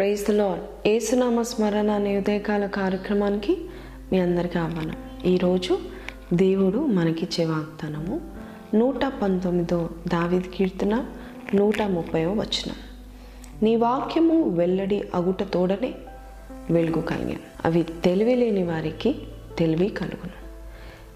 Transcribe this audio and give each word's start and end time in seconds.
Praise 0.00 0.28
the 0.28 0.30
lord 0.30 0.88
ఏసునామ 0.88 1.42
స్మరణ 1.42 1.90
అనే 1.90 2.18
ఉదయకాల 2.18 2.66
కార్యక్రమానికి 2.66 3.58
మీ 4.12 4.18
అందరికీ 4.18 4.58
ఆహ్వానం. 4.58 4.96
ఈరోజు 5.26 5.78
దేవుడు 6.32 6.78
మనకిచ్చే 6.78 7.44
వాగ్దానము 7.44 8.20
నూట 8.74 9.04
పంతొమ్మిదో 9.22 9.90
దావిద్ 10.08 10.42
కీర్తన 10.42 11.04
నూట 11.54 11.82
ముప్పైవ 11.82 12.32
వచనం. 12.32 12.74
నీ 13.62 13.76
వాక్యము 13.76 14.48
వెల్లడి 14.48 15.08
అగుట 15.14 15.42
తోడనే 15.42 15.94
వెలుగు 16.70 17.00
కలిగాను 17.00 17.40
అవి 17.64 17.82
తెలివి 17.82 18.34
లేని 18.34 18.62
వారికి 18.62 19.14
తెలివి 19.58 19.88
కలుగును. 19.88 20.38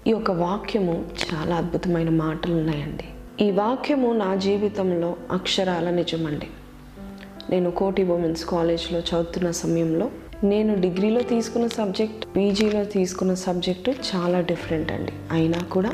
ఈ 0.09 0.11
యొక్క 0.11 0.31
వాక్యము 0.31 1.05
చాలా 1.25 1.55
అద్భుతమైన 1.55 2.09
మాటలు 2.09 2.53
ఉన్నాయండి 2.53 3.05
ఈ 3.45 3.51
వాక్యము 3.51 4.13
నా 4.13 4.35
జీవితంలో 4.35 5.15
అక్షరాల 5.31 5.89
నిజమండి. 5.89 6.47
నేను 7.49 7.71
కోటి 7.71 8.03
ఉమెన్స్ 8.03 8.45
కాలేజ్లో 8.45 8.99
చదువుతున్న 8.99 9.51
సమయంలో 9.51 10.09
నేను 10.43 10.81
డిగ్రీలో 10.81 11.21
తీసుకున్న 11.21 11.67
సబ్జెక్ట్ 11.67 12.35
పీజీలో 12.35 12.83
తీసుకున్న 12.83 13.33
సబ్జెక్టు 13.33 13.91
చాలా 13.91 14.41
డిఫరెంట్ 14.41 14.91
అండి. 14.91 15.11
అయినా 15.31 15.59
కూడా 15.59 15.91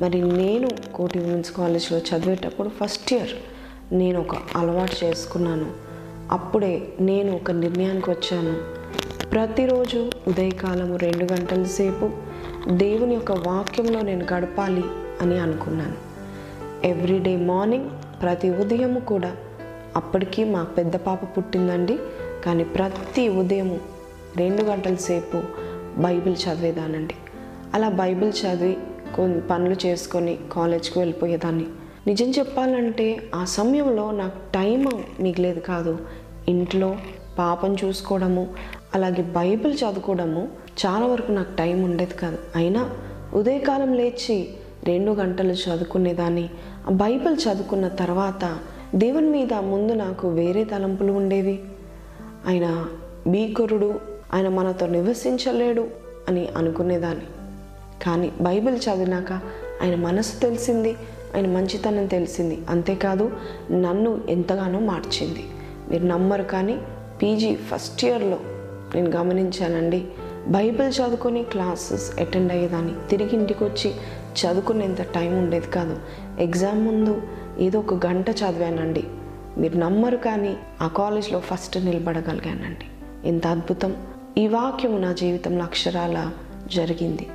మరి 0.00 0.22
నేను 0.22 0.68
కోటి 0.94 1.18
ఉమెన్స్ 1.18 1.52
కాలేజ్లో 1.52 1.98
చదివేటప్పుడు 1.98 2.68
ఫస్ట్ 2.68 3.12
ఇయర్ 3.12 3.28
నేను 3.94 4.20
ఒక 4.20 4.34
అలవాటు 4.56 5.04
చేసుకున్నాను. 5.04 5.66
అప్పుడే 6.30 6.82
నేను 7.00 7.34
ఒక 7.34 7.50
నిర్ణయానికి 7.50 8.10
వచ్చాను. 8.10 8.56
ప్రతిరోజు 9.30 10.10
ఉదయకాలము 10.28 10.96
రెండు 10.96 11.32
గంటల 11.32 11.64
సేపు 11.64 12.10
దేవుని 12.68 13.14
యొక్క 13.14 13.32
వాక్యంలో 13.32 14.00
నేను 14.00 14.26
గడపాలి 14.34 14.84
అని 15.20 15.38
అనుకున్నాను. 15.38 16.10
ఎవ్రీడే 16.86 17.36
మార్నింగ్ 17.36 17.90
ప్రతి 18.22 18.50
ఉదయము 18.50 19.00
కూడా 19.00 19.36
అప్పటికి 19.96 20.44
మా 20.44 20.64
పెద్ద 20.64 20.96
పాప 20.96 21.24
పుట్టిందండి. 21.24 21.98
కానీ 22.44 22.64
ప్రతి 22.64 23.28
ఉదయము 23.28 23.80
రెండు 24.36 24.62
గంటల 24.62 24.94
సేపు 24.94 25.42
బైబిల్ 26.00 26.36
చదివేదానండి. 26.36 27.14
అలా 27.74 27.88
బైబిల్ 27.88 28.32
చదివి 28.32 28.76
కొన్ని 29.16 29.40
పనులు 29.40 29.76
చేసుకొని 29.86 30.38
కాలేజ్కి 30.52 30.98
వెళ్ళిపోయేదాన్ని. 30.98 31.66
నిజం 32.06 32.26
చెప్పాలంటే 32.26 33.22
ఆ 33.34 33.44
సమయంలో 33.44 34.10
నాకు 34.10 34.38
టైం 34.54 35.04
మిగిలేదు 35.20 35.60
కాదు. 35.60 35.98
ఇంట్లో 36.48 36.96
పాపను 37.38 37.76
చూసుకోవడము 37.84 38.48
అలాగే 38.94 39.22
బైబిల్ 39.22 39.74
చదువుకోవడము 39.74 40.48
చాలా 40.86 41.06
వరకు 41.06 41.32
నాకు 41.32 41.56
టైం 41.56 41.82
ఉండేది 41.82 42.14
కాదు. 42.14 42.38
అయినా 42.56 42.90
ఉదయకాలం 43.34 43.94
లేచి 43.94 44.50
రెండు 44.84 45.10
గంటలు 45.10 45.52
చదువుకునేదాన్ని. 45.52 46.50
ఆ 46.86 46.90
బైబిల్ 46.90 47.36
చదువుకున్న 47.36 47.88
తర్వాత 47.88 48.58
దేవుని 48.94 49.26
మీద 49.26 49.54
ముందు 49.54 49.92
నాకు 49.92 50.28
వేరే 50.28 50.64
తలంపులు 50.64 51.12
ఉండేవి. 51.12 51.60
ఆయన 52.46 52.86
భీకరుడు 53.28 54.00
ఆయన 54.34 54.48
మనతో 54.48 54.86
నివసించలేడు 54.86 55.86
అని 56.28 56.48
అనుకునేదాన్ని. 56.56 57.24
కానీ 58.04 58.32
బైబిల్ 58.40 58.76
చదివినాక 58.76 59.32
ఆయన 59.82 59.94
మనసు 59.94 60.40
తెలిసింది 60.40 60.96
ఆయన 61.36 61.46
మంచితనం 61.46 62.06
తెలిసింది. 62.06 62.58
అంతేకాదు 62.68 63.32
నన్ను 63.70 64.20
ఎంతగానో 64.28 64.78
మార్చింది. 64.78 65.44
మీరు 65.90 66.04
నమ్మరు 66.04 66.42
కానీ 66.42 66.78
పీజీ 67.22 67.54
ఫస్ట్ 67.54 68.04
ఇయర్లో 68.04 68.38
నేను 68.94 69.10
గమనించానండి. 69.10 70.04
బైబిల్ 70.48 70.88
చదువుకొని 70.88 71.42
క్లాసెస్ 71.42 72.20
అటెండ్ 72.20 72.52
అయ్యేదాన్ని. 72.52 72.92
తిరిగి 73.10 73.36
ఇంటికి 73.36 73.64
వచ్చి 73.64 73.92
చదువుకునేంత 74.40 75.02
టైం 75.02 75.38
ఉండేది 75.38 75.66
కాదు. 75.66 75.96
ఎగ్జామ్ 76.40 76.86
ముందు 76.86 77.22
ఏదో 77.60 77.78
ఒక 77.78 78.06
గంట 78.06 78.30
చదివానండి. 78.30 79.04
మీరు 79.58 79.76
నమ్మరు 79.76 80.16
కానీ 80.16 80.56
ఆ 80.80 80.88
కాలేజ్లో 80.88 81.40
ఫస్ట్ 81.40 81.84
నిలబడగలిగానండి. 81.84 82.84
ఎంత 83.28 83.46
అద్భుతం. 83.46 83.96
ఈ 84.38 84.48
వాక్యము 84.48 84.98
నా 84.98 85.12
జీవితంలో 85.12 85.64
అక్షరాల 85.64 86.30
జరిగింది. 86.72 87.28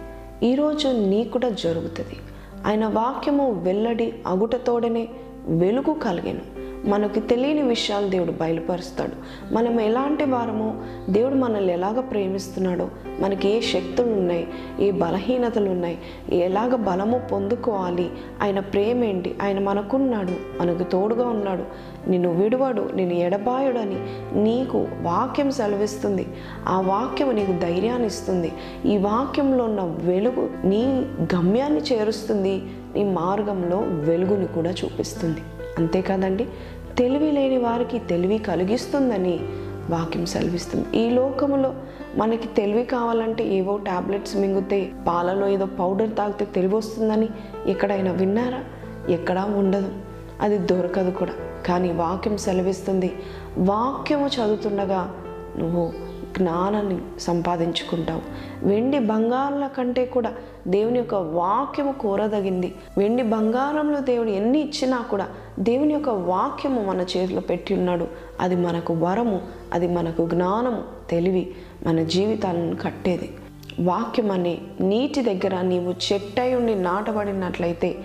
ఈరోజు 0.44 0.88
నీ 0.88 1.24
కూడా 1.24 1.50
జరుగుతుంది. 1.50 2.18
ఆయన 2.66 2.86
వాక్యము 2.86 3.52
వెల్లడి 3.52 4.14
అగుటతోడనే 4.28 5.08
వెలుగు 5.48 5.94
కలిగాను. 5.94 6.55
మనకు 6.86 7.20
తెలియని 7.20 7.62
విషయాలు 7.62 8.08
దేవుడు 8.08 8.32
బయలుపరుస్తాడు. 8.32 9.12
మనం 9.54 9.80
ఎలాంటి 9.82 10.24
వారమో 10.24 10.76
దేవుడు 11.10 11.36
మనల్ని 11.36 11.74
ఎలాగ 11.74 12.00
ప్రేమిస్తున్నాడో 12.00 12.90
మనకి 13.20 13.50
ఏ 13.50 13.62
శక్తులు 13.62 14.12
ఉన్నాయి 14.12 14.48
ఏ 14.80 14.92
బలహీనతలు 14.92 15.70
ఉన్నాయి 15.70 15.98
ఎలాగ 16.32 16.76
బలము 16.76 17.20
పొందుకోవాలి 17.32 18.10
ఆయన 18.42 18.60
ప్రేమ 18.60 19.04
ఏంటి 19.04 19.36
ఆయన 19.42 19.60
మనకున్నాడు 19.60 20.62
మనకు 20.62 20.84
తోడుగా 20.84 21.28
ఉన్నాడు 21.28 21.64
నిన్ను 22.10 22.42
విడువడు 22.42 22.90
నేను 22.94 23.14
ఎడబాయుడు 23.14 23.80
అని 23.80 24.00
నీకు 24.44 24.88
వాక్యం 25.02 25.52
సెలవిస్తుంది. 25.52 26.28
ఆ 26.68 26.82
వాక్యం 26.82 27.36
నీకు 27.36 27.52
ధైర్యాన్ని 27.52 28.08
ఇస్తుంది. 28.08 28.54
ఈ 28.86 28.98
వాక్యంలో 28.98 29.64
ఉన్న 29.64 29.82
వెలుగు 29.82 30.50
నీ 30.66 30.84
గమ్యాన్ని 31.36 31.82
చేరుస్తుంది 31.82 32.64
నీ 32.96 33.04
మార్గంలో 33.04 33.78
వెలుగుని 33.78 34.48
కూడా 34.48 34.72
చూపిస్తుంది. 34.72 35.42
అంతేకాదండి 35.78 36.46
తెలివి 36.98 37.32
లేని 37.32 37.58
వారికి 37.58 38.00
తెలివి 38.00 38.38
కలిగిస్తుందని 38.38 39.40
వాక్యం 39.90 40.26
సెలవిస్తుంది. 40.26 40.98
ఈ 40.98 41.10
లోకములో 41.10 41.74
మనకి 42.16 42.48
తెలివి 42.48 42.84
కావాలంటే 42.84 43.48
ఏవో 43.48 43.78
టాబ్లెట్స్ 43.78 44.38
మింగితే 44.38 44.92
పాలలో 45.08 45.48
ఏదో 45.48 45.66
పౌడర్ 45.66 46.18
తాగితే 46.18 46.46
తెలివి 46.46 46.76
వస్తుందని 46.76 47.30
ఎక్కడైనా 47.68 48.12
విన్నారా? 48.12 48.64
ఎక్కడా 49.10 49.46
ఉండదు. 49.46 49.94
అది 50.42 50.58
దొరకదు 50.58 51.12
కూడా. 51.12 51.32
కానీ 51.66 51.92
వాక్యం 51.92 52.38
సెలవిస్తుంది. 52.38 53.16
వాక్యము 53.58 54.28
చదువుతుండగా 54.28 55.25
నువ్వు 55.60 55.94
జ్ఞానాన్ని 56.38 57.20
సంపాదించుకుంటావు. 57.20 58.22
వెండి 58.68 59.00
బంగారాల 59.00 59.68
కంటే 59.68 60.06
కూడా 60.06 60.34
దేవుని 60.68 60.98
యొక్క 60.98 61.16
వాక్యము 61.16 61.92
కోరదగింది. 61.92 62.74
వెండి 62.98 63.24
బంగారంలో 63.24 64.00
దేవుడు 64.00 64.30
ఎన్ని 64.30 64.60
ఇచ్చినా 64.60 64.98
కూడా 64.98 65.28
దేవుని 65.60 65.94
యొక్క 65.94 66.10
వాక్యము 66.10 66.82
మన 66.82 67.02
చేతిలో 67.02 67.42
పెట్టి 67.42 67.74
ఉన్నాడు. 67.74 68.08
అది 68.40 68.56
మనకు 68.56 68.94
వరము 68.94 69.42
అది 69.74 69.88
మనకు 69.88 70.30
జ్ఞానము 70.30 70.84
తెలివి 71.10 71.52
మన 71.88 72.04
జీవితాలను 72.04 72.76
కట్టేది. 72.76 73.30
వాక్యం 73.80 74.32
అనే 74.32 74.58
నీటి 74.82 75.22
దగ్గర 75.22 75.62
నీవు 75.62 76.14
చెట్టై 76.14 76.54
ఉండి 76.54 76.76
నాటబడినట్లయితే 76.76 77.96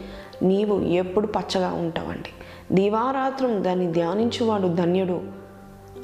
నీవు 0.43 0.81
ఎప్పుడు 0.81 1.27
పచ్చగా 1.27 1.73
ఉంటావండి. 1.73 2.29
దివారాత్రం 2.75 3.65
దాన్ని 3.65 3.93
ధ్యానించువాడు 3.93 4.69
ధన్యుడు. 4.69 5.40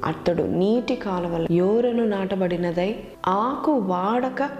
అతడు 0.04 0.42
నీటి 0.42 0.96
కాలువల 0.96 1.46
యోరను 1.50 2.04
నాటబడినదై 2.04 2.94
ఆకు 3.26 3.72
వాడక 3.72 4.50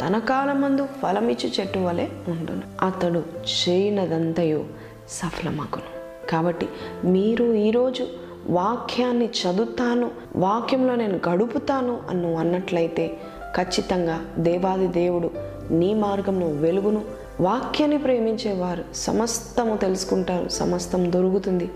తన 0.00 0.18
కాలమందు 0.18 0.88
ఫలమిచ్చు 1.02 1.50
చెట్టు 1.60 1.78
వలె 1.78 2.06
ఉండును. 2.28 2.62
అతడు 2.86 3.22
చేయనదంతయు 3.44 4.64
సఫలమగును 5.08 6.00
కాబట్టి 6.30 6.68
మీరు 7.04 7.54
ఈరోజు 7.54 8.06
వాక్యాన్ని 8.46 9.26
చదువుతాను 9.26 10.10
వాక్యంలో 10.36 10.96
నేను 10.96 11.20
గడుపుతాను 11.28 12.00
అని 12.10 12.36
అన్నట్లయితే 12.36 13.20
ఖచ్చితంగా 13.56 14.24
దేవాది 14.38 14.86
దేవుడు 14.86 15.30
నీ 15.70 15.94
మార్గంలో 15.94 16.46
వెలుగును 16.46 17.04
వాక్యాన్ని 17.40 17.98
ప్రేమించేవారు 17.98 18.84
సమస్తము 18.94 19.76
తెలుసుకుంటారు 19.76 20.48
సమస్తం 20.48 21.12
దొరుకుతుంది. 21.12 21.70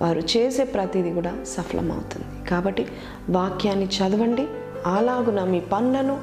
వారు 0.00 0.20
చేసే 0.20 0.64
ప్రతిదీ 0.64 1.12
కూడా 1.12 1.32
సఫలమవుతుంది. 1.44 2.48
కాబట్టి 2.50 2.86
వాక్యాన్ని 3.30 3.86
చదవండి. 3.86 4.46
అలాగున 4.86 5.44
మీ 5.44 5.60
పనులను 5.60 6.20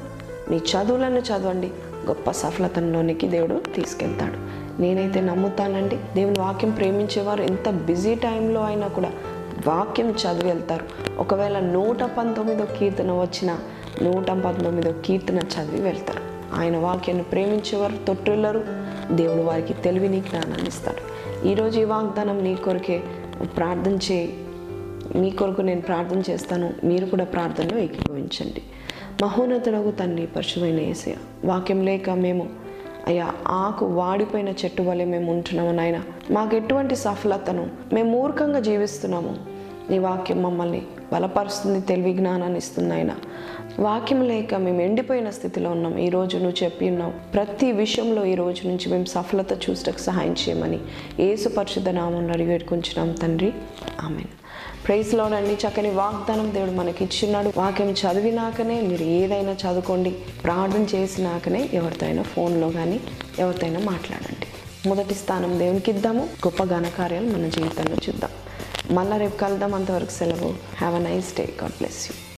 మీ 0.50 0.56
చదువులను 0.56 1.18
చదవండి. 1.18 1.70
గొప్ప 2.06 2.30
సఫలతలోనికి 2.30 3.28
దేవుడు 3.28 3.62
తీసుకెళ్తాడు. 3.74 4.58
నేనైతే 4.80 5.20
నమ్ముతానండి 5.20 5.96
దేవుని 5.96 6.40
వాక్యం 6.40 6.70
ప్రేమించేవారు 6.70 7.42
ఎంత 7.42 7.70
బిజీ 7.70 8.14
టైంలో 8.14 8.64
అయినా 8.64 8.86
కూడా 8.86 9.12
వాక్యం 9.66 10.10
చదివి 10.10 10.48
వెళ్తారు 10.48 10.86
ఒకవేళ 11.18 11.58
నూట 11.58 12.02
పంతొమ్మిదో 12.02 12.64
కీర్తన 12.64 13.12
వచ్చిన 13.12 13.58
నూట 14.02 14.30
పంతొమ్మిదో 14.30 14.92
కీర్తన 14.92 15.38
చదివి 15.38 15.80
వెళ్తారు. 15.80 16.38
ఆయన 16.60 16.76
వాక్యాన్ని 16.76 17.24
ప్రేమించేవారు 17.24 18.06
తొట్టిల్లరు. 18.06 18.87
దేవుడు 19.12 19.42
వారికి 19.42 19.74
తెలివిని 19.74 20.20
జ్ఞానాన్ని 20.20 20.68
ఇస్తాడు 20.68 21.18
ఈరోజు 21.48 21.80
ఈ 21.80 21.84
వాగ్దానం 21.84 22.44
నీ 22.44 22.54
కొరకే 22.54 23.02
ప్రార్థన 23.56 23.92
చేయి. 23.92 24.44
మీ 25.16 25.30
కొరకు 25.30 25.62
నేను 25.62 25.80
ప్రార్థన 25.80 26.22
చేస్తాను. 26.30 26.74
మీరు 26.84 27.06
కూడా 27.06 27.24
ప్రార్థనలో 27.24 27.78
ఏకీభవించండి. 27.78 28.62
మహోన్నతులకు 29.22 29.90
తండ్రి 29.90 30.26
పరిశుభైన 30.26 30.80
ఏసయ 30.80 31.14
వాక్యం 31.44 31.84
లేక 31.84 32.10
మేము 32.10 32.48
అయ్యా 33.06 33.32
ఆకు 33.46 33.86
వాడిపోయిన 33.86 34.48
చెట్టు 34.48 34.82
వలె 34.82 35.04
మేము 35.04 35.32
ఉంటున్నాము 35.32 35.70
నాయన. 35.70 36.00
మాకు 36.30 36.56
ఎటువంటి 36.56 36.96
సఫలతను 36.96 37.66
మేము 37.92 38.10
మూర్ఖంగా 38.10 38.60
జీవిస్తున్నాము. 38.60 39.36
నీ 39.90 39.98
వాక్యం 39.98 40.42
మమ్మల్ని 40.42 40.82
బలపరుస్తుంది 41.12 41.80
తెలివి 41.80 42.12
జ్ఞానాన్ని 42.12 42.58
ఇస్తుంది 42.58 42.94
ఆయన. 42.94 43.10
వాక్యం 43.78 44.28
లేక 44.28 44.54
మేము 44.54 44.80
ఎండిపోయిన 44.80 45.30
స్థితిలో 45.30 45.70
ఉన్నాం. 45.70 45.98
ఈ 45.98 46.08
రోజు 46.08 46.36
నువ్వు 46.36 46.64
చెప్పి 46.64 46.88
ఉన్నావు. 46.88 47.12
ప్రతి 47.32 47.72
విషయంలో 47.72 48.24
ఈ 48.24 48.34
రోజు 48.34 48.68
నుంచి 48.68 48.88
మేము 48.88 49.04
సఫలత 49.04 49.70
చూసటకు 49.70 49.98
సహాయం 49.98 50.32
చేయమని 50.32 50.78
ఏసు 51.20 51.48
పరిశుద్ధ 51.48 51.88
నామం 51.88 52.30
అడిగి 52.30 52.58
తండ్రి. 53.12 53.52
ఆమె 54.00 54.22
ప్రైస్లోనండి 54.86 55.54
చక్కని 55.54 55.90
వాగ్దానం 55.90 56.54
దేవుడు 56.54 56.70
మనకి 56.70 57.04
ఇచ్చిన్నాడు. 57.04 57.52
వాక్యం 57.56 57.90
చదివినాకనే 57.90 58.80
మీరు 58.80 59.02
ఏదైనా 59.02 59.52
చదువుకోండి. 59.52 60.10
ప్రార్థన 60.44 60.96
చేసినాకనే 60.96 61.70
ఎవరితో 61.72 62.22
ఫోన్లో 62.22 62.70
కానీ 62.70 63.00
ఎవరితో 63.38 63.66
మాట్లాడండి. 63.66 64.46
మొదటి 64.88 65.14
స్థానం 65.14 65.58
దేవునికి 65.58 65.90
ఇద్దాము. 65.90 66.20
గొప్ప 66.20 66.64
ఘనకార్యాలు 66.64 67.26
మన 67.26 67.48
జీవితంలో 67.48 67.96
చూద్దాం. 68.08 68.30
మళ్ళీ 68.90 69.18
రేపు 69.18 69.36
కలుద్దాం. 69.36 69.74
అంతవరకు 69.74 70.10
సెలవు. 70.10 70.50
Have 70.76 70.94
a 70.94 70.98
nice 70.98 71.36
day 71.36 71.44
God 71.62 71.72
bless 71.72 72.00
you 72.06 72.18